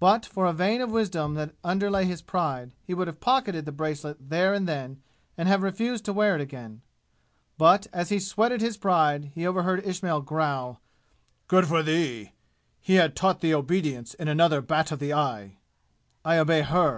But 0.00 0.24
for 0.24 0.46
a 0.46 0.54
vein 0.54 0.80
of 0.80 0.90
wisdom 0.90 1.34
that 1.34 1.54
underlay 1.62 2.06
his 2.06 2.22
pride 2.22 2.72
he 2.84 2.94
would 2.94 3.06
have 3.06 3.20
pocketed 3.20 3.66
the 3.66 3.70
bracelet 3.70 4.30
there 4.30 4.54
and 4.54 4.66
then 4.66 5.02
and 5.36 5.46
have 5.46 5.62
refused 5.62 6.06
to 6.06 6.12
wear 6.14 6.34
it 6.34 6.40
again. 6.40 6.80
But 7.58 7.86
as 7.92 8.08
he 8.08 8.18
sweated 8.18 8.62
his 8.62 8.78
pride 8.78 9.30
he 9.34 9.46
overheard 9.46 9.84
Ismail 9.86 10.22
growl: 10.22 10.80
"Good 11.48 11.66
for 11.66 11.82
thee! 11.82 12.32
He 12.80 12.94
had 12.94 13.14
taught 13.14 13.42
thee 13.42 13.52
obedience 13.52 14.14
in 14.14 14.26
another 14.26 14.62
bat 14.62 14.90
of 14.90 15.00
the 15.00 15.12
eye!" 15.12 15.58
"I 16.24 16.38
obey 16.38 16.62
her!" 16.62 16.96